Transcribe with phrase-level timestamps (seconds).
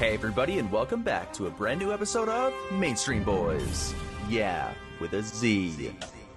[0.00, 3.94] Hey, everybody, and welcome back to a brand new episode of Mainstream Boyz.
[4.30, 5.92] Yeah, with a Z.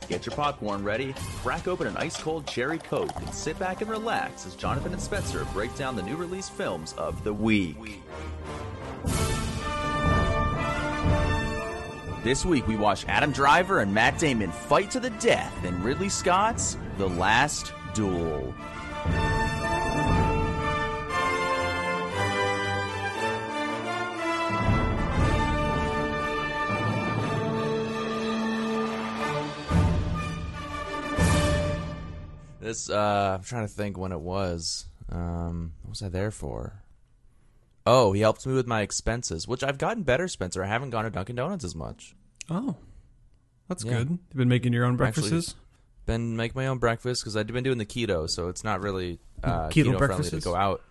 [0.09, 3.89] Get your popcorn ready, crack open an ice cold cherry coke, and sit back and
[3.89, 8.02] relax as Jonathan and Spencer break down the new release films of the week.
[12.21, 16.09] This week we watch Adam Driver and Matt Damon fight to the death in Ridley
[16.09, 18.54] Scott's The Last Duel.
[32.73, 34.88] This uh I'm trying to think when it was.
[35.12, 36.81] Um what was I there for?
[37.86, 40.64] Oh, he helped me with my expenses, which I've gotten better, Spencer.
[40.64, 42.16] I haven't gone to Dunkin' Donuts as much.
[42.50, 42.78] Oh,
[43.67, 44.00] that's Yeah.
[44.00, 44.09] good.
[44.09, 45.55] You've been making your own Actually, breakfasts.
[46.08, 49.20] Been make my own breakfast because I've been doing the keto, so it's not really
[49.44, 50.81] uh, Keto keto, friendly to go out.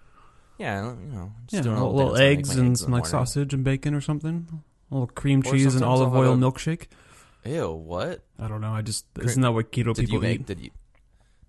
[0.59, 2.93] Yeah, you know, just yeah, little, little, little dance to make eggs and eggs some
[2.93, 4.63] like sausage and bacon or something.
[4.91, 6.79] A little cream cheese and olive oil milkshire.
[7.45, 8.73] Ew, what I don't know.
[8.73, 10.41] I just Cre- isn't that what keto did people you make?
[10.41, 10.47] eat?
[10.47, 10.71] Did you?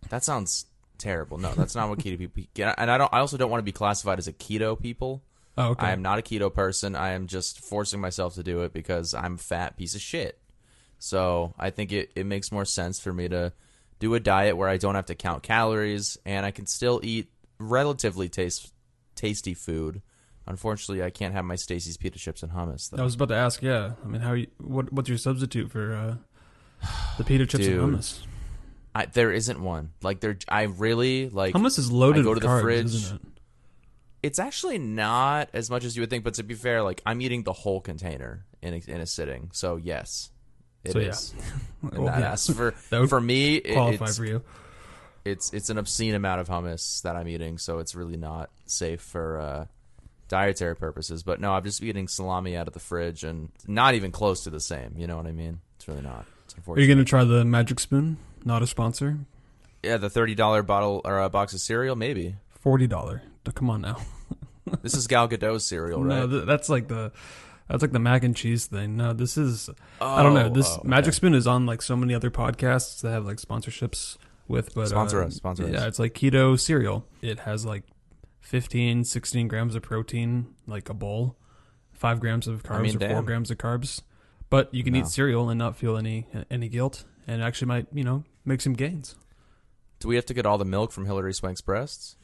[0.10, 0.66] That sounds
[0.98, 1.38] terrible.
[1.38, 2.74] No, that's not what keto people.
[2.78, 3.14] And I don't.
[3.14, 5.22] I also don't want to be classified as a keto people.
[5.58, 5.88] Oh, okay.
[5.88, 6.96] I am not a keto person.
[6.96, 10.40] I am just forcing myself to do it because I'm a fat piece of shit.
[10.98, 13.54] So I think it, it makes more sense for me to
[14.00, 17.30] do a diet where I don't have to count calories and I can still eat
[17.60, 18.74] relatively taste,
[19.16, 20.02] tasty food.
[20.48, 22.90] Unfortunately, I can't have my Stacy's pita chips and hummus.
[22.90, 23.02] Though.
[23.02, 23.62] I was about to ask.
[23.62, 27.80] Yeah, I mean, how you, what what's your substitute for uh, the pita chips Dude.
[27.80, 28.20] and hummus?
[28.96, 29.92] I, there isn't one.
[30.02, 31.56] Like there, I really like.
[31.56, 33.12] Hummus is loaded I go to the carbs, fridge.
[33.12, 33.22] it?
[34.22, 37.22] It's actually not as much as you would think, but to be fair, like I'm
[37.22, 39.50] eating the whole container in a, in a sitting.
[39.54, 40.30] So yes,
[40.84, 41.20] it is.
[41.20, 41.44] So, yeah.
[42.00, 42.36] Well, that yeah.
[42.54, 42.72] for
[43.08, 44.42] for me, it- Qualify it's, for you.
[45.26, 49.02] it's it's an obscene amount of hummus that I'm eating, so it's really not safe
[49.02, 49.66] for uh,
[50.30, 51.24] dietary purposes.
[51.24, 54.50] But no, I'm just eating salami out of the fridge, and not even close to
[54.50, 54.94] the same.
[54.96, 55.60] You know what I mean?
[55.76, 56.26] It's really not.
[56.46, 58.18] It's Are you gonna try the Magic Spoon?
[58.46, 59.20] Not a sponsor.
[59.84, 62.36] yeah, the thirty dollar bottle or a box of cereal, maybe.
[62.60, 63.24] Forty dollar.
[63.56, 63.98] Come on now.
[64.82, 66.20] This is Gal Gadot's cereal, right?
[66.20, 67.12] No, th- that's like the
[67.70, 68.96] that's like the mac and cheese thing.
[68.96, 69.70] No, this is
[70.02, 70.46] I don't know.
[70.46, 70.88] Oh, This oh, okay.
[70.88, 74.18] Magic Spoon is on like so many other podcasts that have like sponsorships
[74.48, 74.74] with.
[74.74, 75.88] But Sponsor uh, us, sponsor yeah, us.
[75.88, 77.06] it's like keto cereal.
[77.22, 77.84] It has like
[78.40, 81.36] 15, 16 grams of protein, like a bowl,
[81.92, 84.02] five grams of carbs mean, or four grams of carbs.
[84.50, 85.00] But you can No.
[85.00, 88.74] eat cereal and not feel any any guilt, and actually might you know make some
[88.74, 89.16] gains.
[90.00, 92.18] Do we have to get all the milk from Hilary Swank's breasts?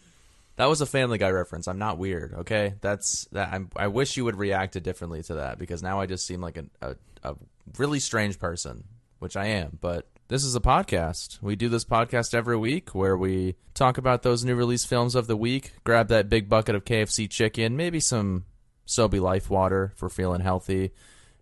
[0.58, 1.70] That was a Family Guy reference.
[1.70, 2.74] I'm not weird, okay?
[2.82, 3.54] That's that.
[3.54, 6.58] I'm, I wish you would react differently to that because now I just seem like
[6.58, 7.36] a, a a
[7.78, 8.84] really strange person,
[9.20, 9.78] which I am.
[9.80, 11.42] But this is a podcast.
[11.42, 15.28] We do this podcast every week where we talk about those new release films of
[15.28, 15.74] the week.
[15.84, 18.46] Grab that big bucket of KFC chicken, maybe some
[18.88, 20.92] Sobe Life water for feeling healthy,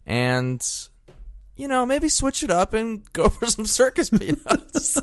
[0.06, 0.62] and
[1.58, 5.02] you know maybe switch it up and go for some circus peanuts.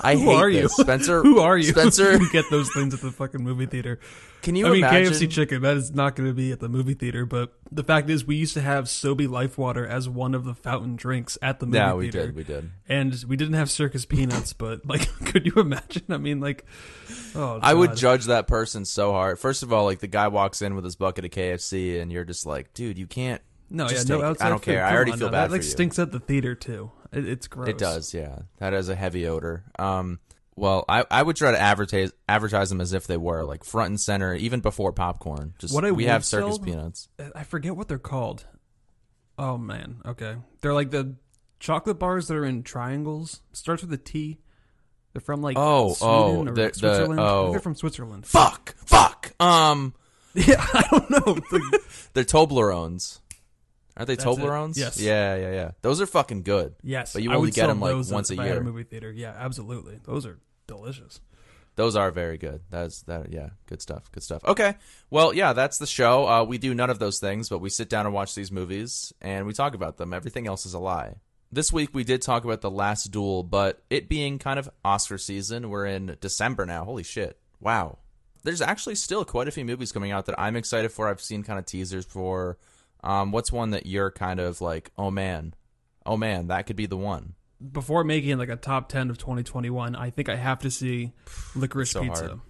[0.00, 0.76] I Who hate are you, this.
[0.76, 1.22] Spencer?
[1.22, 1.70] Who are you?
[1.70, 2.12] Spencer?
[2.18, 4.00] you get those things at the fucking movie theater.
[4.42, 5.12] Can you I mean, imagine?
[5.12, 7.24] KFC chicken, that is not going to be at the movie theater.
[7.26, 10.54] But the fact is, we used to have Sobe Life Water as one of the
[10.54, 11.88] fountain drinks at the movie theater.
[11.88, 12.26] yeah, we theater.
[12.26, 12.36] did.
[12.36, 12.70] We did.
[12.88, 16.04] And we didn't have circus peanuts, but like, could you imagine?
[16.08, 16.64] I mean, like,
[17.34, 19.38] oh, I would judge that person so hard.
[19.38, 22.24] First of all, like the guy walks in with his bucket of KFC, and you're
[22.24, 23.42] just like, dude, you can't.
[23.70, 24.46] No, yeah, no outside.
[24.46, 24.72] I don't food.
[24.72, 24.84] care.
[24.84, 25.32] I already on feel now.
[25.32, 26.90] bad That for like stinks at the theater too.
[27.12, 27.68] It, it's gross.
[27.68, 28.40] It does, yeah.
[28.58, 29.64] That has a heavy odor.
[29.78, 30.20] Um,
[30.56, 33.90] well, I, I would try to advertise advertise them as if they were like front
[33.90, 35.54] and center, even before popcorn.
[35.58, 37.08] Just What I we have circus sell- peanuts.
[37.34, 38.44] I forget what they're called.
[39.38, 40.36] Oh man, okay.
[40.60, 41.14] They're like the
[41.60, 43.40] chocolate bars that are in triangles.
[43.52, 44.38] Starts with a T.
[45.12, 47.18] They're from like Oh, Sweden oh, or the- the- Switzerland.
[47.18, 47.50] Think oh.
[47.52, 48.26] they're from Switzerland.
[48.26, 49.32] Fuck, fuck.
[49.40, 49.94] Um,
[50.34, 51.34] Yeah, I don't know.
[51.50, 51.80] The-
[52.14, 53.20] they're Toblerones.
[53.98, 54.40] Aren't they That's it.
[54.40, 54.76] Toblerones?
[54.76, 55.00] Yes.
[55.00, 55.70] Yeah, yeah, yeah.
[55.82, 56.74] Those are fucking good.
[56.82, 58.46] yes, But you I only would get sell them, like, those once a if I
[58.46, 58.62] had year.
[58.62, 59.10] movie theater.
[59.10, 59.98] Yeah, absolutely.
[60.04, 60.38] Those are
[60.68, 61.20] delicious.
[61.76, 62.60] Those are very good.
[62.70, 63.32] That's that.
[63.32, 64.10] Yeah, good stuff.
[64.10, 64.44] Good stuff.
[64.44, 64.74] Okay.
[65.10, 66.26] Well, yeah, that's the show.
[66.28, 69.12] Uh, we do none of those things, but we sit down and watch these movies
[69.20, 70.12] and we talk about them.
[70.12, 71.16] Everything else is a lie.
[71.52, 75.18] This week we did talk about the Last Duel, but it being kind of Oscar
[75.18, 76.84] season, we're in December now.
[76.84, 77.38] Holy shit!
[77.60, 77.98] Wow.
[78.42, 81.08] There's actually still quite a few movies coming out that I'm excited for.
[81.08, 82.58] I've seen kind of teasers for.
[83.02, 85.54] Um, what's one that you're kind of like, oh man,
[86.04, 87.34] oh man, that could be the one.
[87.72, 91.12] Before making like a top ten of 2021, I think I have to see
[91.56, 92.26] Licorice So Pizza.
[92.26, 92.40] hard.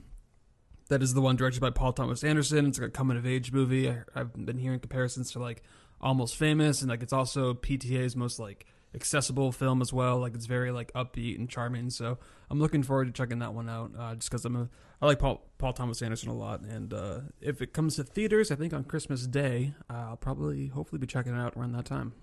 [0.88, 2.66] That is the one directed by Paul Thomas Anderson.
[2.66, 3.90] It's like a coming of age movie.
[3.90, 5.62] I, I've been hearing comparisons to like
[6.00, 10.18] Almost Famous, and like it's also PTA's most like accessible film as well.
[10.18, 11.90] Like it's very like upbeat and charming.
[11.90, 12.18] So
[12.50, 13.92] I'm looking forward to checking that one out.
[13.98, 14.68] Uh, just because I'm a
[15.00, 18.50] I like Paul Paul Thomas Anderson a lot, and uh, if it comes to theaters,
[18.50, 21.84] I think on Christmas Day, uh, I'll probably hopefully be checking it out around that
[21.84, 22.14] time.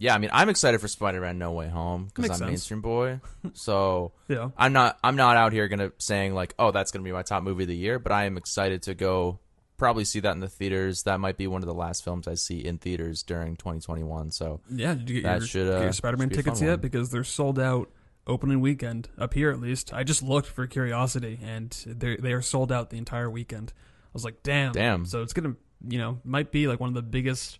[0.00, 2.48] Yeah, I mean, I'm excited for Spider-Man: No Way Home because I'm sense.
[2.48, 3.20] mainstream boy.
[3.54, 4.50] So Yeah.
[4.56, 7.42] I'm not I'm not out here gonna saying like, oh, that's gonna be my top
[7.42, 7.98] movie of the year.
[7.98, 9.40] But I am excited to go
[9.78, 11.04] probably see that in the theaters.
[11.04, 14.30] That might be one of the last films I see in theaters during 2021.
[14.32, 16.70] So Yeah, did you get your, should, uh, your Spider-Man should be a tickets yet?
[16.70, 16.80] one.
[16.80, 17.90] Because they're sold out
[18.26, 19.94] opening weekend up here at least.
[19.94, 23.72] I just looked for curiosity, and they they are sold out the entire weekend.
[23.76, 25.06] I was like, damn, Damn.
[25.06, 25.54] So it's gonna,
[25.88, 27.58] you know, might be like one of the biggest,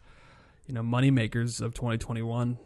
[0.67, 2.59] you know, money makers of 2021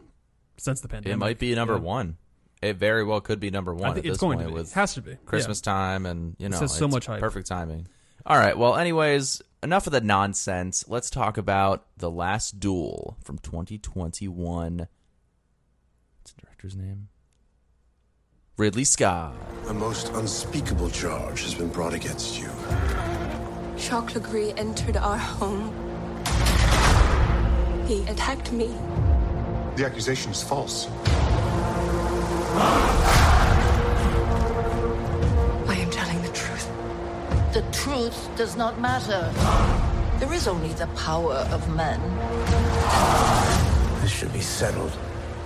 [0.57, 1.15] since the pandemic.
[1.15, 1.81] it might be number Yeah.
[1.81, 2.17] one.
[2.61, 4.55] It very well could be number one I think at it's this going point to
[4.55, 4.61] be.
[4.61, 5.17] with Has to be.
[5.27, 7.19] Christmas time and you know has so much hype.
[7.21, 7.89] perfect timing.
[8.25, 8.57] All right.
[8.57, 10.85] Well, anyways, enough of the nonsense.
[10.87, 14.79] Let's talk about the Last Duel from 2021.
[14.79, 17.09] What's the director's name?
[18.57, 19.35] Ridley Scott.
[19.67, 22.49] A most unspeakable charge has been brought against you.
[23.77, 25.73] Jacques Legris entered our home.
[27.89, 28.69] He attacked me.
[29.75, 30.87] The accusation is false.
[37.53, 39.31] The truth does not matter.
[40.19, 42.01] There is only the power of men.
[44.01, 44.93] This should be settled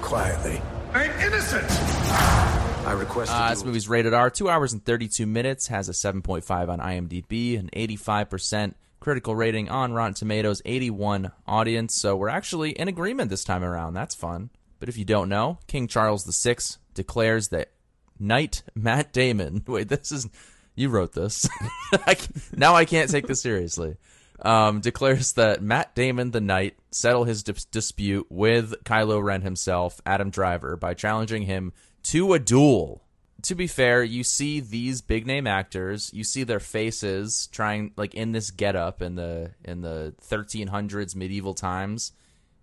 [0.03, 0.63] quietly.
[0.95, 1.67] I'm innocent!
[1.69, 6.69] I request Uh, this movie's rated R, two hours and 32 minutes, has a 7.5
[6.69, 11.97] on IMDb, an 85% critical rating on Rotten Tomatoes, 81 audience.
[11.97, 13.95] So we're actually in agreement this time around.
[13.95, 14.51] That's fun.
[14.79, 16.57] But if you don't know, King Charles VI
[16.95, 17.73] declares that
[18.19, 19.65] Knight Matt Damon.
[19.67, 20.29] Wait, this is
[20.77, 21.49] you wrote this.
[21.93, 22.17] I
[22.55, 23.97] now I can't take this seriously.
[24.43, 29.99] Um, declares that Matt Damon, the Knight, settle his dis- dispute with Kylo Ren himself,
[30.05, 31.73] Adam Driver, by challenging him
[32.05, 33.03] to a duel.
[33.43, 38.15] To be fair, you see these big name actors, you see their faces trying like
[38.15, 42.13] in this getup in the in the 1300s medieval times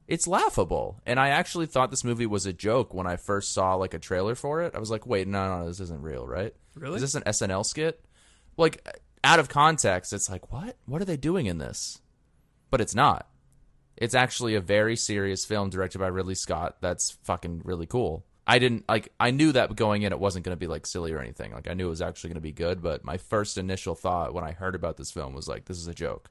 [0.08, 1.02] it's laughable.
[1.06, 4.00] And I actually thought this movie was a joke when I first saw like a
[4.00, 4.76] trailer for it.
[4.76, 6.54] I was like, wait, no, no, this isn't real, right?
[6.76, 6.96] Really?
[6.96, 8.04] Is this an SNL skit?
[8.58, 8.88] Like
[9.24, 10.78] out of context, it's like, what?
[10.86, 12.00] What are they doing in this?
[12.70, 13.28] But it's not.
[13.96, 16.78] It's actually a very serious film directed by Ridley Scott.
[16.82, 18.26] That's fucking really cool.
[18.46, 21.14] I didn't like I knew that going in it wasn't going to be like silly
[21.14, 21.54] or anything.
[21.54, 24.34] Like I knew it was actually going to be good, but my first initial thought
[24.34, 26.30] when I heard about this film was like this is a joke.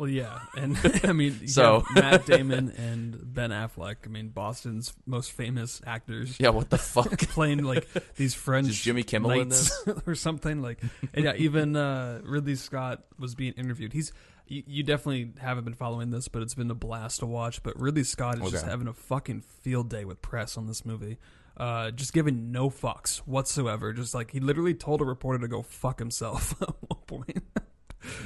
[0.00, 3.96] Well, yeah, and I mean, So- Matt Damon and Ben Affleck.
[4.06, 6.38] I mean, Boston's most famous actors.
[6.40, 7.18] Yeah, what the fuck?
[7.28, 10.82] playing like these French Is Jimmy Kimmel in knights or something like
[11.12, 13.92] and yeah even uh ridley scott was being interviewed.
[13.92, 14.14] He's
[14.46, 17.62] you, you definitely haven't been following this but it's been a blast to watch.
[17.62, 21.18] But ridley scott is just having a fucking field day with press on this movie.
[21.58, 23.92] Uh just giving no fucks whatsoever.
[23.92, 27.42] Just like he literally told a reporter to go fuck himself at one point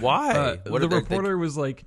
[0.00, 0.30] Why?
[0.32, 1.84] uh, What the did they- they- reporter was like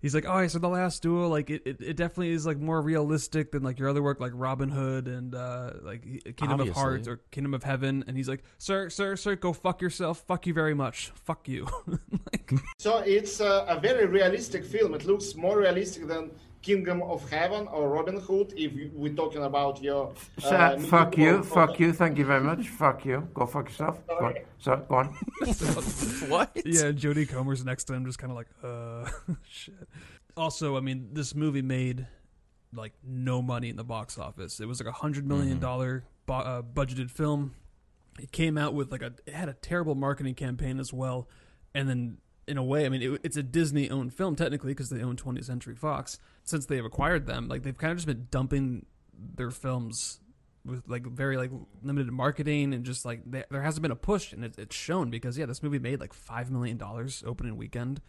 [0.00, 1.28] he's like oh so the last duel.
[1.28, 4.32] Like it, it, it definitely is like more realistic than like your other work like
[4.34, 6.02] robin hood and uh like
[6.36, 8.04] kingdom of hearts or kingdom of heaven.
[8.06, 10.24] And he's like sir sir sir go fuck yourself.
[10.26, 11.12] Fuck you very much.
[11.24, 11.66] Fuck you.
[12.32, 14.94] Like, So it's uh, a very realistic film.
[14.94, 16.30] It looks more realistic than
[16.62, 18.54] Kingdom of Heaven or Robin Hood.
[18.56, 20.12] If we're talking about your.
[20.38, 23.28] Uh, Sir, fuck you, medieval- fuck you, thank you very much, fuck you.
[23.34, 23.98] Go fuck yourself.
[24.06, 24.34] Go on.
[24.58, 25.06] Sir, go on.
[26.28, 26.50] what?
[26.64, 29.08] yeah jodie comer's next to him just kind of like uh
[29.48, 29.74] shit
[30.36, 32.06] also i mean this movie made
[32.72, 36.34] like no money in the box office it was like a hundred million dollar bo-
[36.34, 37.54] uh, budgeted film
[38.20, 41.28] it came out with like a it had a terrible marketing campaign as well
[41.74, 42.16] and then
[42.52, 45.16] in a way i mean it, it's a disney owned film technically because they own
[45.16, 46.18] 20th century fox.
[46.44, 50.20] Since they've acquired them like they've kind of just been dumping their films
[50.64, 51.50] with like very like
[51.82, 55.10] limited marketing and just like there, there hasn't been a push and it, it's shown
[55.10, 58.00] because yeah this movie made like five million dollars opening weekend.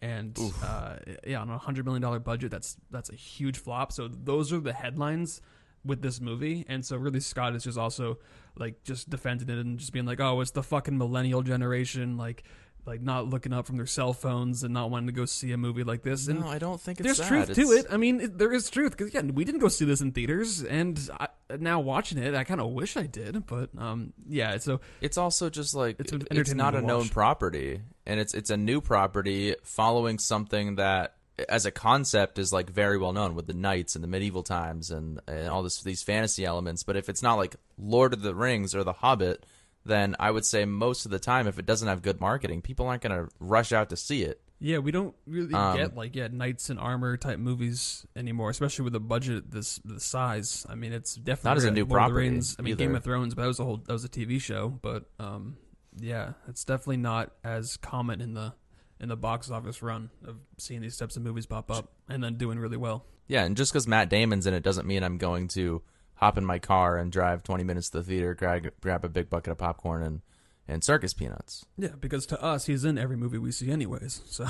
[0.00, 3.90] And uh, yeah on a hundred million dollar budget that's that's a huge flop.
[3.92, 5.40] So those are the headlines
[5.84, 6.64] with this movie.
[6.68, 8.18] And so Ridley Scott is just also
[8.56, 12.44] like just defending it and just being like oh it's the fucking millennial generation like
[12.88, 15.56] like not looking up from their cell phones and not wanting to go see a
[15.56, 17.28] movie like this and No, I don't think it's there's that.
[17.28, 17.86] truth to it.
[17.90, 20.62] I mean, it, there is truth because yeah, we didn't go see this in theaters,
[20.64, 21.28] and I,
[21.58, 23.46] now watching it, I kind of wish I did.
[23.46, 24.56] But um, yeah.
[24.58, 28.56] So It's also just like It's it's, not a known property, and it's it's a
[28.56, 31.14] new property following something that,
[31.48, 34.90] as a concept, is like very well known with the knights and the medieval times
[34.90, 36.82] and, and all this these fantasy elements.
[36.82, 39.44] But if it's not like Lord of the Rings or The Hobbit,
[39.88, 42.86] then I would say most of the time, if it doesn't have good marketing, people
[42.86, 44.40] aren't going to rush out to see it.
[44.60, 48.84] Yeah, we don't really Um, get like yeah knights in armor type movies anymore, especially
[48.84, 50.66] with a budget this the size.
[50.68, 53.04] I mean, it's definitely Not as a new Lord property Rings, I mean, Game of
[53.04, 54.68] Thrones, but that was a whole that was a TV show.
[54.68, 55.56] But um,
[55.96, 58.52] yeah, it's definitely not as common in the
[59.00, 62.34] in the box office run of seeing these types of movies pop up and then
[62.34, 63.04] doing really well.
[63.28, 65.82] Yeah, and just because Matt Damon's in it doesn't mean I'm going to
[66.18, 69.28] hop in my car and drive 20 minutes to the theater, grab, grab a big
[69.30, 70.20] bucket of popcorn and,
[70.68, 71.64] and circus peanuts.
[71.76, 74.22] Yeah, because to us, he's in every movie we see, anyways.
[74.26, 74.46] So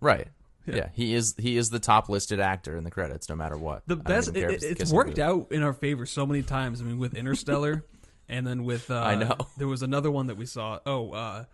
[0.00, 0.28] Right.
[0.66, 0.76] Yeah.
[0.76, 0.88] Yeah.
[0.94, 3.82] he is he is the top listed actor in the credits, no matter what.
[3.86, 6.80] the best it, the it's worked out in our favor so many times.
[6.80, 7.84] I mean, with Interstellar,
[8.30, 9.36] and then with uh, I know.
[9.58, 10.78] there was another one that we saw.
[10.86, 11.44] Oh, uh,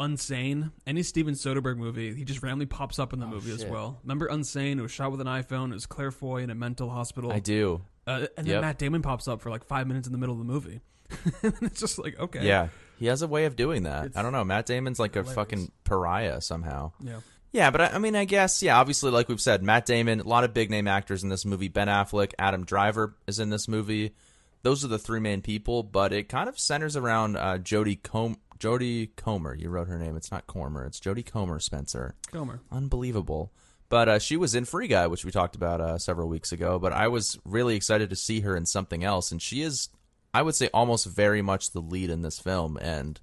[0.00, 0.70] Unsane.
[0.86, 4.00] Any Steven Soderbergh movie, he just randomly pops up in the movie as Oh, well.
[4.04, 4.78] Remember Unsane?
[4.78, 5.70] It was shot with an iPhone.
[5.70, 7.32] It was Claire Foy in a mental hospital.
[7.32, 7.82] I do.
[8.06, 8.60] Uh, and then Yep.
[8.62, 10.80] Matt Damon pops up for like five minutes in the middle of the movie.
[11.42, 12.68] and it's just like okay, Yeah.
[12.98, 14.06] He has a way of doing that.
[14.06, 14.44] It's I don't know.
[14.44, 16.92] Matt Damon's like a fucking pariah somehow.
[17.00, 17.20] yeah.
[17.54, 20.22] Yeah, but I, I mean, I guess, yeah, obviously, like we've said, Matt Damon, a
[20.26, 21.68] lot of big name actors in this movie.
[21.68, 24.14] Ben Affleck, Adam Driver is in this movie.
[24.62, 28.38] Those are the three main people, but it kind of centers around uh, Jodie Com-
[28.58, 29.54] Jodie Comer.
[29.54, 30.16] You wrote her name.
[30.16, 30.86] It's not Comer.
[30.86, 32.14] It's Jodie Comer, Spencer.
[32.32, 32.60] Comer.
[32.70, 33.52] Unbelievable.
[33.92, 36.78] But uh, she was in Free Guy, which we talked about uh, several weeks ago.
[36.78, 39.90] But I was really excited to see her in something else, and she is,
[40.32, 42.78] I would say, almost very much the lead in this film.
[42.80, 43.20] And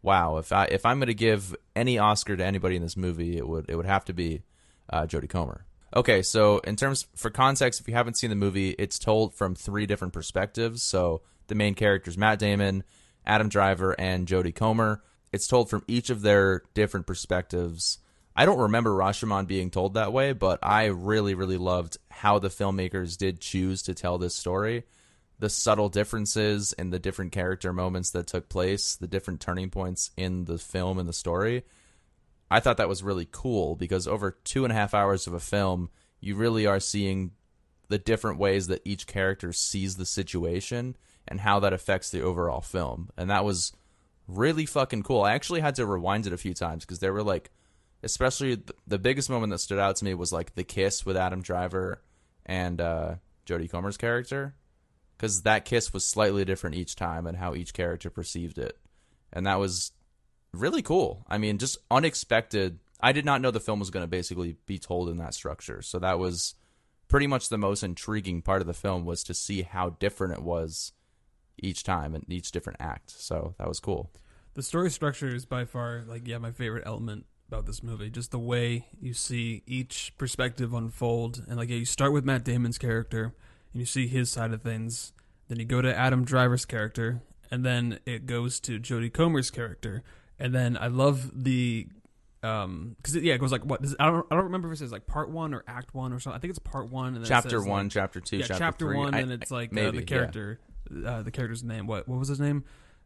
[0.00, 3.36] wow, if I if I'm going to give any Oscar to anybody in this movie,
[3.36, 4.40] it would it would have to be
[4.88, 5.66] uh, Jodie Comer.
[5.94, 9.54] Okay, so in terms for context, if you haven't seen the movie, it's told from
[9.54, 10.82] three different perspectives.
[10.82, 12.84] So the main characters, Matt Damon,
[13.26, 15.02] Adam Driver, and Jodie Comer.
[15.30, 17.98] It's told from each of their different perspectives.
[18.38, 22.50] I don't remember Rashomon being told that way, but I really, really loved how the
[22.50, 24.84] filmmakers did choose to tell this story.
[25.38, 30.10] The subtle differences in the different character moments that took place, the different turning points
[30.18, 31.64] in the film and the story.
[32.50, 35.40] I thought that was really cool because over two and a half hours of a
[35.40, 35.88] film,
[36.20, 37.32] you really are seeing
[37.88, 42.60] the different ways that each character sees the situation and how that affects the overall
[42.60, 43.10] film.
[43.16, 43.72] And that was
[44.28, 45.22] really fucking cool.
[45.22, 47.50] I actually had to rewind it a few times because there were like,
[48.06, 51.16] especially th- the biggest moment that stood out to me was like the kiss with
[51.16, 52.00] Adam Driver
[52.46, 54.54] and uh, Jodie Comer's character
[55.16, 58.78] because that kiss was slightly different each time and how each character perceived it.
[59.32, 59.92] And that was
[60.52, 61.24] really cool.
[61.28, 62.78] I mean, just unexpected.
[63.00, 65.82] I did not know the film was going to basically be told in that structure.
[65.82, 66.54] So that was
[67.08, 70.42] pretty much the most intriguing part of the film was to see how different it
[70.42, 70.92] was
[71.58, 73.10] each time and each different act.
[73.10, 74.10] So that was cool.
[74.54, 78.10] The story structure is by far like yeah my favorite element about this movie.
[78.10, 82.44] Just the way you see each perspective unfold, and like yeah, you start with Matt
[82.44, 83.34] Damon's character,
[83.72, 85.12] and you see his side of things.
[85.48, 90.02] Then you go to Adam Driver's character, and then it goes to Jodie Comer's character,
[90.38, 91.86] and then I love the
[92.42, 94.92] um because yeah it goes like what I don't I don't remember if it says
[94.92, 96.36] like part one or act one or something.
[96.36, 98.58] I think it's part one and then Chapter says, one, like- chapter two, yeah, chapter,
[98.58, 98.96] chapter three.
[98.98, 100.04] one, I- and it's like maybe, uh, the yeah.
[100.04, 100.60] character,
[101.06, 101.86] uh, the character's name.
[101.86, 102.64] What what was his name?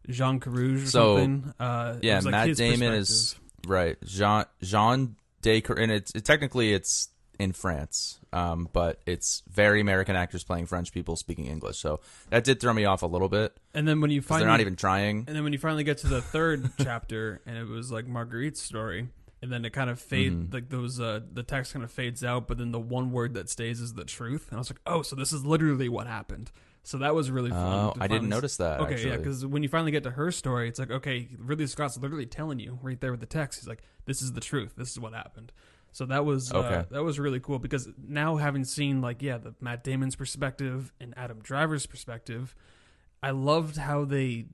[0.09, 1.55] Jean Carrouges or So, something.
[1.61, 3.37] Uh, yeah, like, Matt Damon is.
[3.67, 3.97] Right.
[4.05, 10.15] Jean Jean Descar, and it's it, technically it's in France, um, but it's very American
[10.15, 11.79] actors playing French people speaking English.
[11.79, 14.53] So that did throw me off a little bit And then when you finally, they're
[14.53, 15.25] not even trying.
[15.27, 18.61] and then when you finally get to the third chapter, and it was like Marguerite's
[18.61, 19.09] story,
[19.41, 20.53] and then it kind of fade, Mm-hmm.
[20.53, 23.49] like those, uh, the text kind of fades out, but then the one word that
[23.49, 24.49] stays is the truth.
[24.51, 26.51] And I was like, oh, so this is literally what happened.
[26.83, 27.61] So that was really fun.
[27.61, 28.81] Oh, I didn't notice that.
[28.81, 29.11] Okay, actually.
[29.11, 32.27] yeah, because when you finally get to her story, it's like, okay, Ridley Scott's literally
[32.27, 33.61] telling you right there with the text.
[33.61, 34.73] He's like, this is the truth.
[34.77, 35.53] This is what happened.
[35.93, 36.85] So that was uh, Okay.
[36.91, 41.13] that was really cool because now having seen like yeah the Matt Damon's perspective and
[41.17, 42.55] Adam Driver's perspective,
[43.23, 44.47] I loved how they.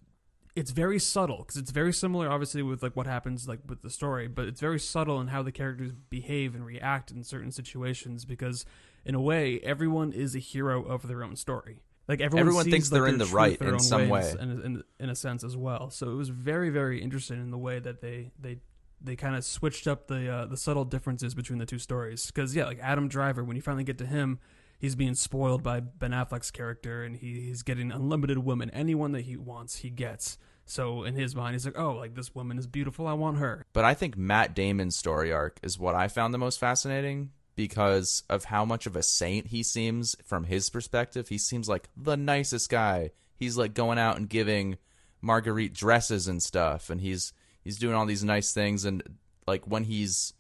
[0.57, 3.91] It's very subtle because it's very similar, obviously, with like what happens like with the
[3.91, 8.25] story, but it's very subtle in how the characters behave and react in certain situations.
[8.25, 8.65] Because
[9.05, 11.83] in a way, everyone is a hero of their own story.
[12.09, 14.33] Like everyone, Everyone sees, thinks like, they're in the right in some way.
[14.41, 15.91] in, in, in a sense as well.
[15.91, 18.59] So it was very, very interesting in the way that they they
[19.01, 22.27] they kind of switched up the uh, the subtle differences between the two stories.
[22.27, 24.39] Because yeah, like Adam Driver, when you finally get to him,
[24.79, 28.71] he's being spoiled by Ben Affleck's character, and he, he's getting unlimited women.
[28.71, 30.39] Anyone that he wants, he gets.
[30.65, 33.07] So in his mind, he's like, oh, like this woman is beautiful.
[33.07, 33.65] I want her.
[33.73, 38.23] But I think Matt Damon's story arc is what I found the most fascinating because
[38.31, 41.29] of how much of a saint he seems from his perspective.
[41.29, 43.11] He seems like the nicest guy.
[43.35, 44.77] He's like going out and giving
[45.23, 47.33] Marguerite dresses and stuff and he's
[47.65, 49.03] he's doing all these nice things and
[49.47, 50.35] like when he's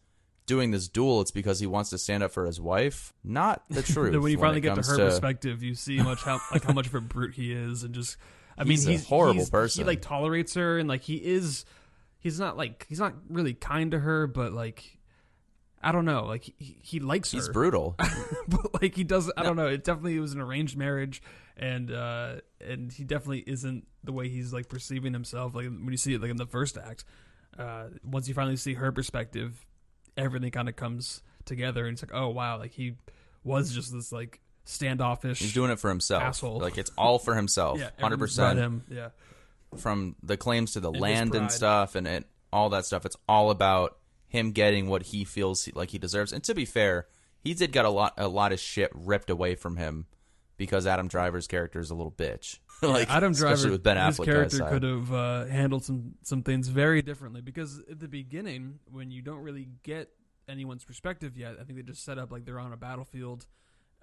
[0.44, 3.12] doing this duel it's because he wants to stand up for his wife.
[3.24, 4.14] Not the truth.
[4.14, 6.86] When you finally it get to her perspective, you see much how like how much
[6.86, 8.16] of a brute he is, and just
[8.56, 9.82] I mean He's a horrible he's- person.
[9.82, 11.64] He like tolerates her, and like he is,
[12.18, 14.98] he's not like he's not really kind to her, but like
[15.82, 17.38] I don't know, like he, he likes her.
[17.38, 17.96] He's brutal.
[18.48, 21.22] but like he doesn't I don't know, it definitely was an arranged marriage
[21.56, 25.96] and uh and he definitely isn't the way he's like perceiving himself like when you
[25.96, 27.04] see it like in the first act.
[27.58, 29.64] Uh once you finally see her perspective,
[30.16, 32.96] everything kind of comes together and it's like, "Oh wow, like he
[33.44, 36.22] was just this like standoffish He's doing it for himself.
[36.22, 36.58] Asshole.
[36.58, 37.78] Like it's all for himself.
[37.80, 38.58] yeah, Hundred about percent.
[38.58, 38.84] him.
[38.90, 39.08] Yeah.
[39.78, 43.04] From the claims to the his land and stuff, and it, all that stuff.
[43.06, 43.96] It's all about
[44.36, 46.32] him getting what he feels he- like he deserves.
[46.32, 47.06] And to be fair,
[47.40, 50.06] he did get a lot a lot of shit ripped away from him
[50.56, 52.58] because Adam Driver's character is a little bitch.
[52.82, 56.68] like Adam Driver, with Ben his Affleck character could have uh, handled some some things
[56.68, 60.10] very differently because at the beginning, when you don't really get
[60.48, 63.46] anyone's perspective yet, I think they just set up like they're on a battlefield.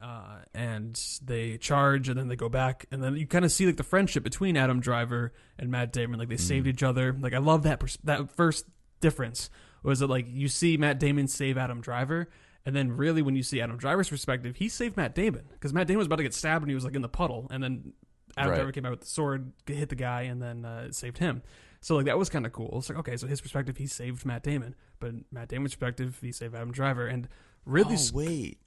[0.01, 3.65] Uh, and they charge, and then they go back, and then you kind of see
[3.65, 6.19] like the friendship between Adam Driver and Matt Damon.
[6.19, 7.15] Like they saved each other.
[7.17, 8.65] Like I love that pers- that first
[8.99, 9.49] difference
[9.83, 12.29] was it like you see Matt Damon save Adam Driver,
[12.65, 15.87] and then really when you see Adam Driver's perspective, he saved Matt Damon because Matt
[15.87, 17.93] Damon was about to get stabbed and he was like in the puddle, and then
[18.37, 18.55] Adam Right.
[18.57, 21.43] Driver came out with the sword, hit the guy, and then uh, saved him.
[21.81, 22.73] So like that was kind of cool.
[22.77, 26.31] It's like okay, so his perspective, he saved Matt Damon, but Matt Damon's perspective, he
[26.31, 27.27] saved Adam Driver, and
[27.65, 28.59] really, Oh wait.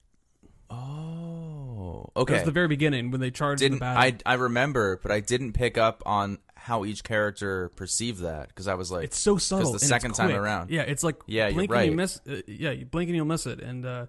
[0.71, 2.35] Oh, that okay.
[2.35, 4.19] was the very beginning when they charged in the didn't battle.
[4.27, 4.33] I?
[4.33, 8.75] I remember, but I didn't pick up on how each character perceived that because I
[8.75, 9.73] was like, it's so subtle.
[9.73, 10.71] the second time around.
[10.71, 11.97] Yeah, it's like Yeah, blink and you right.
[11.97, 12.21] miss.
[12.29, 14.07] Uh, yeah, you blink and you'll miss it, and uh,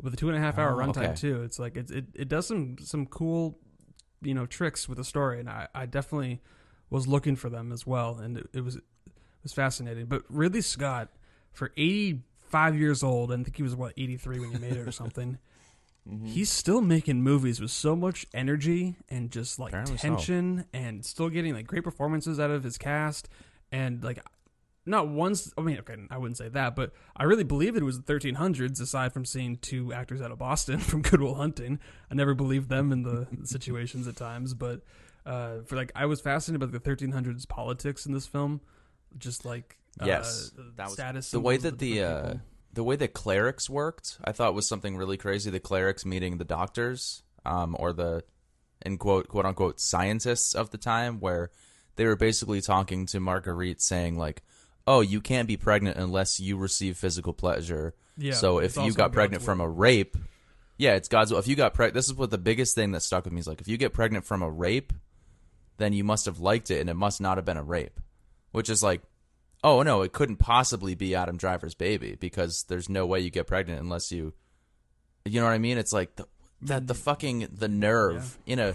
[0.00, 1.14] with a two and a half hour Oh, runtime okay.
[1.14, 3.58] too, it's like it, it it does some some cool,
[4.20, 6.40] you know, tricks with the story, and I I definitely
[6.90, 8.82] was looking for them as well, and it, it was it
[9.42, 10.06] was fascinating.
[10.06, 11.08] But Ridley Scott,
[11.52, 14.58] for eighty five years old, and I think he was what eighty three when he
[14.58, 15.38] made it or something.
[16.08, 16.26] Mm-hmm.
[16.26, 20.08] He's still making movies with so much energy and just like Apparently so.
[20.08, 23.28] tension, and still getting like great performances out of his cast,
[23.72, 24.18] and like
[24.84, 25.52] not once.
[25.56, 28.80] I mean, okay, I wouldn't say that, but I really believed it was the 1300s.
[28.80, 31.78] Aside from seeing two actors out of Boston from Good Will Hunting,
[32.10, 34.52] I never believed them in the situations at times.
[34.52, 34.82] But
[35.24, 38.60] uh, for like, I was fascinated by the 1300s politics in this film,
[39.16, 41.30] just like uh, yes, the that was status.
[41.30, 42.34] the way that the uh.
[42.74, 44.18] The way the clerics worked.
[44.24, 45.50] I thought was something really crazy.
[45.50, 48.24] The clerics meeting the doctors, um, or the
[48.84, 51.50] in quote quote unquote scientists of the time, where
[51.96, 54.42] they were basically talking to Marguerite, saying like,
[54.86, 59.12] "Oh, you can't be pregnant unless you receive physical pleasure." Yeah, so if you got
[59.12, 60.16] pregnant from a rape,
[60.76, 61.38] yeah, it's God's will.
[61.38, 63.46] If you got pregnant, this is what the biggest thing that stuck with me is
[63.46, 64.92] like, if you get pregnant from a rape,
[65.78, 68.00] then you must have liked it, and it must not have been a rape,
[68.52, 69.02] which is like,
[69.64, 73.48] oh no, it couldn't possibly be Adam Driver's baby because there's no way you get
[73.48, 74.34] pregnant unless you,
[75.24, 75.78] you know what I mean?
[75.78, 76.28] It's like the,
[76.62, 78.74] that the fucking the nerve in a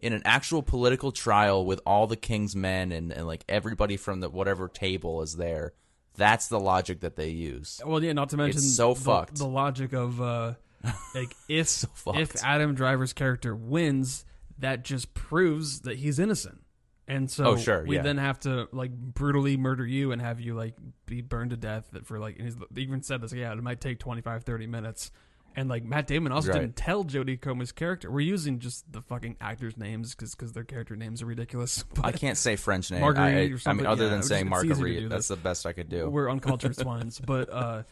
[0.00, 4.20] in an actual political trial with all the king's men and, and like everybody from
[4.20, 5.72] the whatever table is there.
[6.16, 7.80] That's the logic that they use.
[7.84, 9.36] Well, yeah, not to mention so the, fucked.
[9.36, 10.54] the logic of uh,
[11.14, 12.18] like if fucked.
[12.18, 14.24] if Adam Driver's character wins,
[14.58, 16.63] that just proves that he's innocent.
[17.06, 18.02] And so Oh, sure, we yeah.
[18.02, 20.74] then have to like brutally murder you and have you like
[21.06, 23.80] be burned to death for like and he's, they even said this yeah it might
[23.80, 25.10] take 25 30 minutes
[25.56, 26.60] and like Matt Damon also Right.
[26.62, 30.64] didn't tell Jodie Comer's character we're using just the fucking actors names because because their
[30.64, 33.02] character names are ridiculous I can't say French name.
[33.02, 35.36] Marguerite I, I- mean, other yeah, than saying just- it's easy to Marguerite, that's the
[35.36, 36.08] best I could do.
[36.08, 37.20] we're uncultured swines.
[37.20, 37.82] But uh,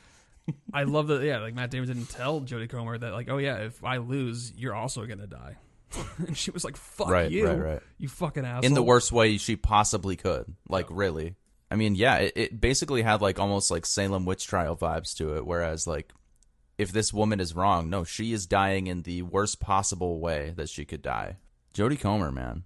[0.72, 1.22] I love that.
[1.22, 4.52] Yeah, like Matt Damon didn't tell Jodie Comer that, like, oh yeah, if I lose,
[4.56, 5.56] you're also gonna die.
[6.18, 7.80] and she was like, "Fuck Right, you, right, right.
[7.98, 10.54] you fucking asshole." in the worst way she possibly could.
[10.68, 11.36] Like really.
[11.70, 15.36] I mean, yeah, it, it basically had like almost like Salem witch trial vibes to
[15.36, 15.46] it.
[15.46, 16.12] Whereas like,
[16.76, 20.68] if this woman is wrong, no, she is dying in the worst possible way that
[20.68, 21.36] she could die.
[21.74, 22.64] Jodie Comer, man,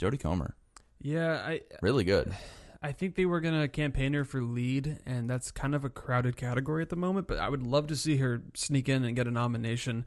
[0.00, 0.56] Jodie Comer,
[1.00, 2.34] Yeah, I really good.
[2.82, 6.36] I think they were gonna campaign her for lead, and that's kind of a crowded
[6.36, 7.26] category at the moment.
[7.28, 10.04] But I would love to see her sneak in and get a nomination.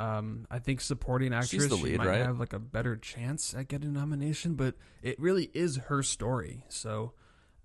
[0.00, 2.22] Um, I think supporting actress lead, might right?
[2.22, 6.64] have like a better chance at getting a nomination, but it really is her story.
[6.70, 7.12] So,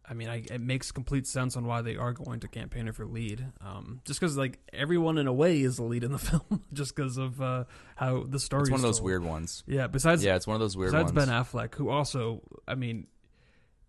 [0.07, 2.93] I mean, I, it makes complete sense on why they are going to campaign her
[2.93, 3.45] for lead.
[3.61, 6.93] Um, just because like everyone in a way is the lead in the film, just
[6.93, 7.63] because of uh,
[7.95, 8.63] how the story.
[8.63, 9.05] It's one of those told.
[9.05, 9.63] weird ones.
[9.65, 9.87] Yeah.
[9.87, 11.27] Besides, Yeah, it's one of those weird Besides ones.
[11.27, 13.07] Ben Affleck, who also, I mean,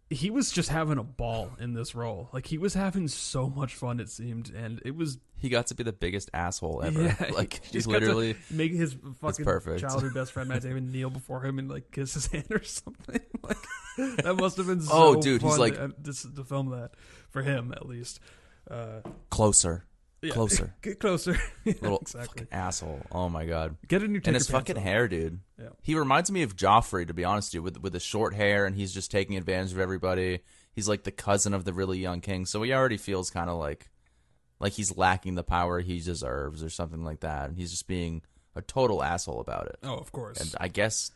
[0.09, 2.29] he was just having a ball in this role.
[2.33, 3.99] Like he was having so much fun.
[4.01, 7.03] It seemed, and it was he got to be the biggest asshole ever.
[7.03, 7.27] yeah.
[7.35, 8.37] like he he just literally.
[8.51, 9.81] make his fucking perfect.
[9.81, 13.21] childhood best friend Matt Damon kneel before him and like kiss his hand or something.
[13.43, 16.91] Like that must have been so Oh, dude, he's like- to, to, to film that
[17.31, 18.19] for him at least.
[18.71, 19.85] Uh, Closer,
[20.27, 20.33] yeah.
[20.33, 21.37] closer, Get closer.
[21.65, 22.45] Yeah, little exactly.
[22.45, 23.01] fucking asshole.
[23.11, 23.77] Oh my god.
[23.89, 25.41] Get a new and his fucking hair, dude.
[25.59, 25.71] Yeah.
[25.83, 28.67] He reminds me of Joffrey, to be honest, with you, with with the short hair,
[28.67, 30.41] and he's just taking advantage of everybody.
[30.73, 33.59] He's like the cousin of the really young king, so he already feels kind of
[33.59, 33.89] like
[34.61, 38.23] like he's lacking the power he deserves or something like that, and he's just being
[38.55, 39.79] a total asshole about it.
[39.83, 40.41] Oh, of course.
[40.41, 41.11] And I guess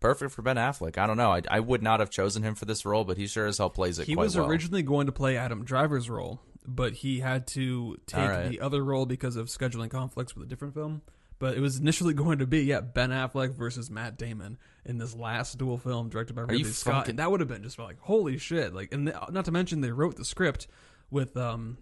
[0.00, 0.98] perfect for Ben Affleck.
[0.98, 1.32] I don't know.
[1.32, 3.70] I, I would not have chosen him for this role, but he sure as hell
[3.70, 4.06] plays it.
[4.06, 4.46] he was well.
[4.46, 8.48] originally going to play Adam Driver's role, but he had to take right.
[8.48, 11.02] the other role because of scheduling conflicts with a different film.
[11.38, 15.14] But it was initially going to be yeah Ben Affleck versus Matt Damon in this
[15.14, 17.98] last duel film directed by Ridley Scott, fucking- and that would have been just like
[18.00, 18.74] holy shit!
[18.74, 20.68] Like, and the, not to mention they wrote the script
[21.10, 21.78] with um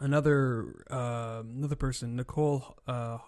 [0.00, 3.18] another uh, another person Nicole uh,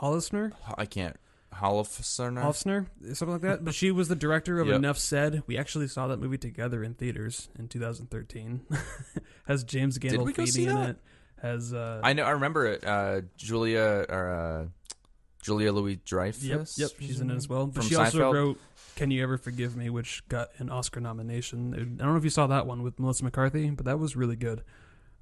[0.00, 1.16] Hollisner I can't.
[1.54, 2.42] Holofcener?
[2.42, 2.86] Hofsner,
[3.16, 3.64] something like that.
[3.64, 4.76] But she was the director of Yep.
[4.76, 5.42] Enough Said.
[5.46, 8.62] We actually saw that movie together in theaters in 2013.
[9.46, 10.90] Has James Did we go Gandolfini see in that?
[10.90, 10.96] it.
[11.42, 12.22] Has uh, I know.
[12.24, 12.84] I remember it.
[12.86, 14.94] Uh, Julia or uh,
[15.42, 16.42] Julia Louis Dreyfus.
[16.42, 17.66] yep, yep, she's in it as well.
[17.66, 18.32] But From she also Seinfeld?
[18.34, 18.60] wrote
[18.96, 21.74] "Can You Ever Forgive Me," which got an Oscar nomination.
[21.74, 24.36] I don't know if you saw that one with Melissa McCarthy, but that was really
[24.36, 24.62] good.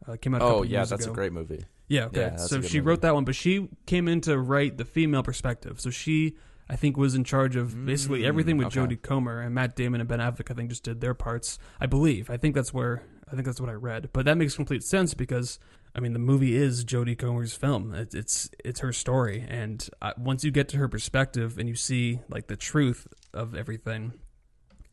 [0.07, 0.43] Uh, came out.
[0.43, 1.13] A Oh couple yeah, years that's ago.
[1.13, 1.65] a great movie.
[1.93, 2.21] Yeah, okay.
[2.33, 2.81] Yeah, so she movie.
[2.81, 5.81] wrote that one, but she came in to write the female perspective.
[5.81, 6.37] So she,
[6.69, 8.81] I think, was in charge of basically Mm, everything with okay.
[8.81, 10.51] Jodie Comer and Matt Damon and Ben Affleck.
[10.51, 11.59] I think just did their parts.
[11.81, 12.31] I believe.
[12.31, 13.03] I think that's where.
[13.29, 14.11] I think that's what I read.
[14.13, 15.59] But that makes complete sense because
[15.95, 17.95] I mean the movie is Jodie Comer's film.
[17.95, 21.75] It, it's it's her story, and uh, once you get to her perspective and you
[21.75, 24.13] see like the truth of everything,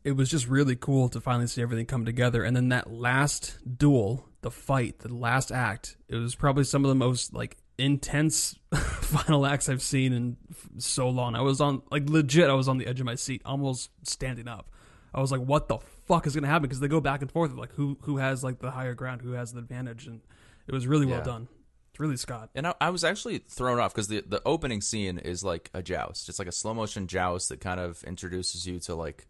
[0.04, 2.42] it was just really cool to finally see everything come together.
[2.42, 6.88] And then that last duel, the fight, the last act, it was probably some of
[6.88, 11.34] the most like intense final acts I've seen in f- so long.
[11.34, 14.48] I was on like legit, I was on the edge of my seat, almost standing
[14.48, 14.70] up.
[15.12, 17.52] I was like, "What the fuck is gonna happen?" Because they go back and forth
[17.54, 20.20] like who who has like the higher ground, who has the advantage, and
[20.68, 21.24] it was really well Yeah.
[21.24, 21.48] done.
[21.90, 22.50] It's Ridley Scott.
[22.54, 25.82] And I, I was actually thrown off because the the opening scene is like a
[25.82, 26.28] joust.
[26.28, 29.26] It's like a slow motion joust that kind of introduces you to like,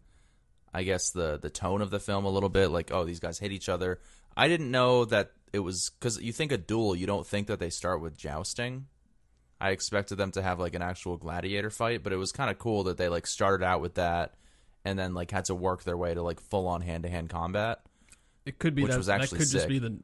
[0.71, 2.67] I guess the the tone of the film a little bit.
[2.69, 3.99] Like, oh, these guys hit each other.
[4.35, 7.59] I didn't know that it was because you think a duel, you don't think that
[7.59, 8.87] they start with jousting.
[9.59, 12.57] I expected them to have like an actual gladiator fight, but it was kind of
[12.57, 14.33] cool that they like started out with that,
[14.83, 17.29] and then like had to work their way to like full on hand to hand
[17.29, 17.81] combat.
[18.51, 19.97] It could be Which that was that actually could just be the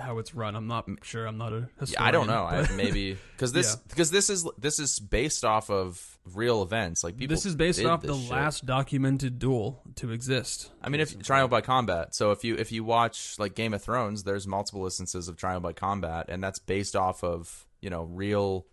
[0.00, 0.56] how it's run.
[0.56, 1.26] I'm not sure.
[1.26, 1.92] I'm not a historian.
[1.92, 2.44] Yeah, I don't know.
[2.44, 3.82] I, maybe because this Yeah.
[3.90, 7.04] because this is this is based off of real events.
[7.04, 7.36] Like people.
[7.36, 8.30] this is based off the shit.
[8.30, 10.70] last documented duel to exist.
[10.80, 12.14] I mean, if trial by combat.
[12.14, 15.60] So if you if you watch like Game of Thrones, there's multiple instances of trial
[15.60, 18.64] by combat, and that's based off of you know real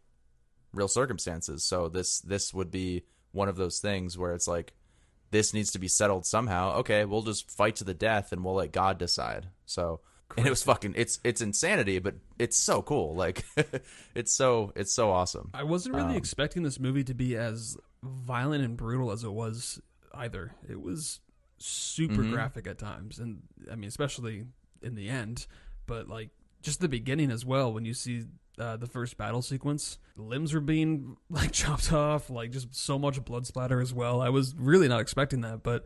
[0.74, 1.66] real circumstances.
[1.66, 4.72] So this this would be one of those things where it's like
[5.32, 6.76] this needs to be settled somehow.
[6.78, 9.48] Okay, we'll just fight to the death and we'll let God decide.
[9.66, 10.02] So
[10.38, 13.16] and it was fucking it's it's insanity, but it's so cool.
[13.16, 13.44] Like
[14.16, 15.50] it's so it's so awesome.
[15.54, 19.32] I wasn't really Um, expecting this movie to be as violent and brutal as it
[19.32, 19.82] was
[20.14, 20.54] either.
[20.70, 21.20] It was
[21.58, 22.32] super Mhm.
[22.32, 23.42] graphic at times, and
[23.72, 24.46] I mean, especially
[24.82, 25.48] in the end.
[25.86, 26.30] But like
[26.62, 28.26] just the beginning as well, when you see
[28.62, 33.24] uh, the first battle sequence, limbs were being like chopped off, like just so much
[33.26, 34.22] blood splatter as well.
[34.22, 35.86] I was really not expecting that, but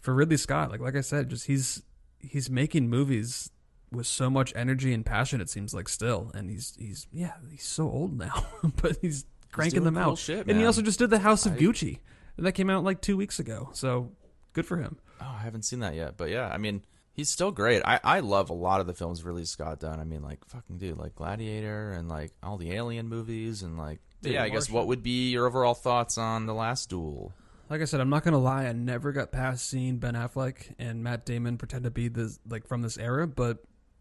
[0.00, 1.82] for Ridley Scott, like like I said, just he's
[2.18, 3.50] he's making movies
[3.92, 5.40] with so much energy and passion.
[5.40, 8.46] It seems like still, and he's he's yeah he's so old now,
[8.82, 10.18] but he's cranking doing them cool out.
[10.18, 11.98] shit, and he also just did the House of I- Gucci,
[12.36, 13.68] and that came out like two weeks ago.
[13.72, 14.12] So
[14.52, 14.98] good for him.
[15.20, 16.82] Oh, I haven't seen that yet, but yeah, I mean,
[17.16, 17.82] he's still great.
[17.84, 19.98] I, I love a lot of the films Ridley Scott done.
[19.98, 24.00] I mean, like fucking dude, like Gladiator and like all the Alien movies and like
[24.22, 24.44] Dude, yeah.
[24.44, 27.32] I guess what would be your overall thoughts on the Last Duel?
[27.68, 28.66] Like I said, I'm not gonna lie.
[28.66, 32.66] I never got past seeing Ben Affleck and Matt Damon pretend to be this like
[32.66, 33.58] from this era, but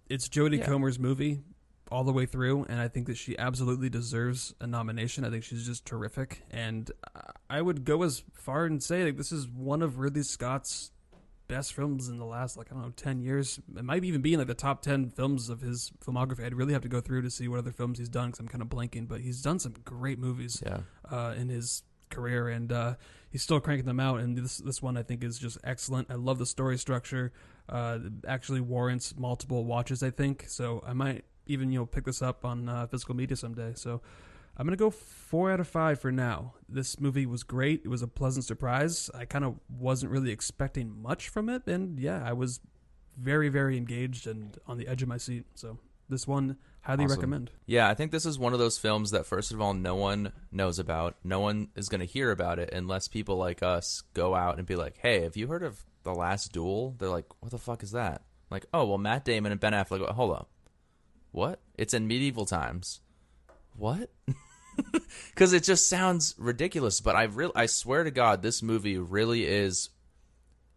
[0.08, 0.66] it's Jodie Yeah.
[0.66, 1.40] Comer's movie
[1.92, 5.24] all the way through, and I think that she absolutely deserves a nomination.
[5.26, 6.92] I think she's just terrific, and
[7.50, 10.92] I would go as far and say like this is one of Ridley Scott's
[11.48, 13.60] best films in the last like I don't know ten years.
[13.78, 16.44] It might even be in like the top ten films of his filmography.
[16.46, 18.48] I'd really have to go through to see what other films he's done because I'm
[18.48, 20.80] kind of blanking, but he's done some great movies Yeah,
[21.10, 22.96] uh, in his career, and uh,
[23.32, 24.20] he's still cranking them out.
[24.20, 26.10] And this this one I think is just excellent.
[26.10, 27.32] I love the story structure.
[27.68, 30.04] Uh, it actually warrants multiple watches.
[30.04, 30.84] I think so.
[30.86, 33.74] I might even you know pick this up on uh, physical media someday.
[33.76, 34.02] So
[34.58, 36.54] I'm gonna go four out of five for now.
[36.70, 37.82] This movie was great.
[37.84, 39.10] It was a pleasant surprise.
[39.14, 42.60] I kind of wasn't really expecting much from it, and yeah, I was
[43.18, 45.46] very very engaged and on the edge of my seat.
[45.56, 45.78] So
[46.10, 47.18] this one highly Awesome.
[47.18, 47.52] recommend.
[47.66, 47.90] yeah.
[47.90, 50.78] I think this is one of those films that first of all, no one knows
[50.80, 51.16] about.
[51.24, 54.68] No one is going to hear about it unless people like us go out and
[54.68, 57.82] be like, "Hey, have you heard of the Last Duel?" They're like, "What the fuck
[57.84, 60.08] is that?" Like, oh well, Matt Damon and Ben Affleck.
[60.12, 60.50] Hold up,
[61.32, 61.60] what?
[61.78, 63.02] It's in medieval times.
[63.76, 64.10] What?
[65.30, 67.02] Because it just sounds ridiculous.
[67.02, 69.90] But I real I swear to God, this movie really is.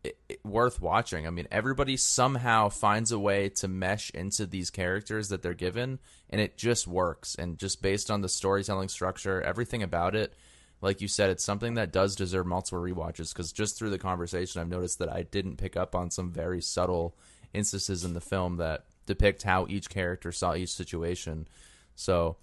[0.05, 1.27] it, it- worth watching.
[1.27, 5.99] I mean, everybody somehow finds a way to mesh into these characters that they're given,
[6.31, 7.35] and it just works.
[7.35, 10.35] And just based on the storytelling structure, everything about it,
[10.81, 13.33] like you said, it's something that does deserve multiple rewatches.
[13.33, 16.63] Because just through the conversation, I've noticed that I didn't pick up on some very
[16.63, 17.17] subtle
[17.53, 21.49] instances in the film that depict how each character saw each situation.
[21.95, 22.37] So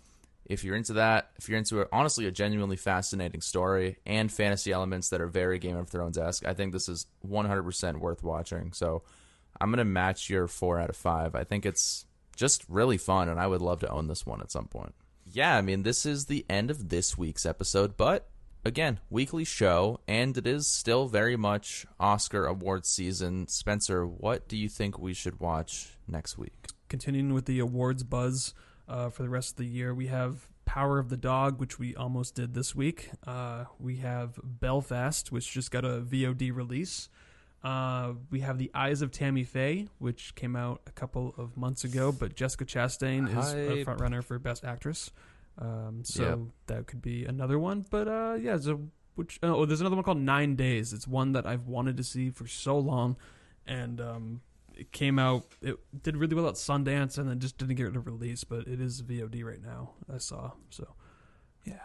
[0.46, 5.10] if you're into that, if you're into honestly a genuinely fascinating story and fantasy elements
[5.10, 8.72] that are very Game of Thrones esque, I think this is 100% worth watching.
[8.74, 9.04] So
[9.60, 11.36] I'm gonna match your four out of five.
[11.36, 12.06] I think it's
[12.36, 14.94] just really fun, and I would love to own this one at some point.
[15.26, 18.30] Yeah, I mean this is the end of this week's episode, but
[18.64, 23.48] again, weekly show, and it is still very much Oscar awards season.
[23.48, 26.68] Spencer, what do you think we should watch next week?
[26.90, 28.54] Continuing with the awards buzz
[28.88, 31.96] uh, for the rest of the year, we have Power of the Dog, which we
[31.96, 33.10] almost did this week.
[33.26, 37.10] Uh, we have Belfast, which just got a VOD release.
[37.64, 41.84] Uh, we have The Eyes of Tammy Faye, which came out a couple of months
[41.84, 43.86] ago, but Jessica Chastain is a Hype.
[43.86, 45.12] front runner for Best Actress.
[45.58, 46.40] Um, so Yep.
[46.68, 47.86] that could be another one.
[47.90, 50.94] But uh, yeah, so which oh, there's another one called Nine Days.
[50.94, 53.16] It's one that I've wanted to see for so long,
[53.66, 54.42] and um,
[54.78, 55.46] it came out.
[55.62, 58.44] It did really well at Sundance, and then just didn't get a release.
[58.44, 59.92] But it is VOD right now.
[60.14, 60.96] I saw so.
[61.64, 61.80] Yeah,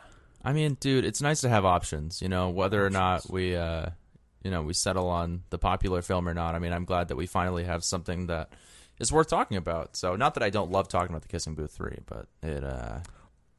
[0.44, 2.20] I mean, dude, it's nice to have options.
[2.20, 3.86] You know, whether or not we, uh,
[4.42, 6.54] you know, we settle on the popular film or not.
[6.54, 8.52] I mean, I'm glad that we finally have something that
[8.98, 9.96] is worth talking about.
[9.96, 12.64] So, not that I don't love talking about the Kissing Booth three, but it.
[12.64, 13.00] uh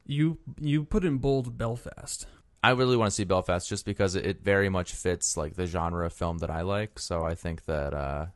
[0.06, 2.26] you you put in bold Belfast.
[2.62, 5.66] I really want to see Belfast just because it, it very much fits like the
[5.66, 6.98] genre of film that I like.
[6.98, 8.26] So I think that uh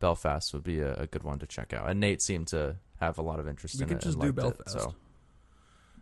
[0.00, 1.88] Belfast would be a, a good one to check out.
[1.88, 4.02] And Nate seemed to have a lot of interest We in could it.
[4.02, 4.70] just do liked it, Belfast.
[4.70, 4.94] so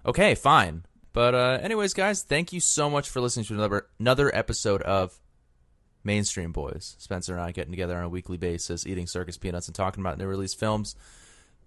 [0.07, 0.85] okay, fine.
[1.13, 5.19] But uh, anyways, guys, thank you so much for listening to another another episode of
[6.03, 7.01] Mainstream Boyz.
[7.01, 10.19] Spencer and I getting together on a weekly basis, eating circus peanuts and talking about
[10.19, 10.97] new release films.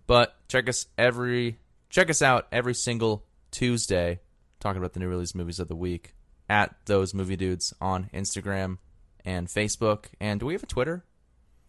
[0.05, 1.59] But check us every
[1.89, 4.19] check us out every single Tuesday,
[4.59, 6.13] talking about the new release movies of the week
[6.49, 8.77] at those movie dudes on Instagram
[9.25, 10.05] and Facebook.
[10.19, 11.03] And do we have a Twitter?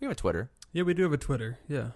[0.01, 0.51] We have a Twitter.
[0.73, 1.59] Yeah, we do have a Twitter.
[1.69, 1.89] Yeah,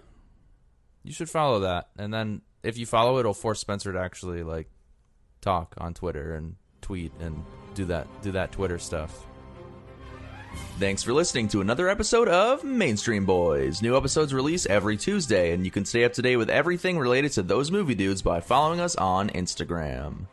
[1.03, 4.43] You should follow that, and then if you follow it, it'll force Spencer to actually
[4.43, 4.69] like
[5.41, 7.43] talk on Twitter and tweet and
[7.75, 9.25] do that do that Twitter stuff.
[10.79, 13.81] Thanks for listening to another episode of Mainstream Boyz.
[13.81, 17.31] New episodes release every Tuesday, and you can stay up to date with everything related
[17.33, 20.27] to those movie dudes by following us on Instagram.